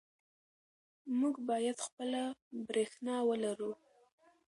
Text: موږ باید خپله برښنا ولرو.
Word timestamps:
موږ 1.19 1.35
باید 1.49 1.77
خپله 1.85 2.21
برښنا 2.67 3.15
ولرو. 3.29 3.71